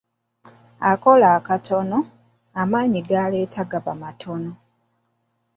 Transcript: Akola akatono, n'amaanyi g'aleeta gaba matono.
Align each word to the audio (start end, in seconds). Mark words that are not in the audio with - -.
Akola 0.91 1.27
akatono, 1.37 1.99
n'amaanyi 2.51 2.99
g'aleeta 3.07 3.61
gaba 3.71 3.93
matono. 4.01 4.51